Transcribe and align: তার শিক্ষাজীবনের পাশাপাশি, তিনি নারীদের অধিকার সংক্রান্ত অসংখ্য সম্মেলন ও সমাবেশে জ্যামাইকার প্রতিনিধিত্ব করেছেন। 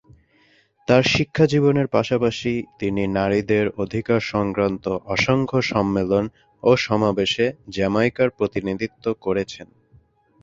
তার 0.87 1.03
শিক্ষাজীবনের 1.07 1.87
পাশাপাশি, 1.87 2.53
তিনি 2.79 3.03
নারীদের 3.17 3.65
অধিকার 3.77 4.19
সংক্রান্ত 4.33 4.85
অসংখ্য 5.07 5.59
সম্মেলন 5.71 6.25
ও 6.63 6.71
সমাবেশে 6.77 7.45
জ্যামাইকার 7.69 8.29
প্রতিনিধিত্ব 8.29 9.05
করেছেন। 9.21 9.67